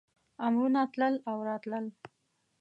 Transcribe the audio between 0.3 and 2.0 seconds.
امرونه تلل او راتلل.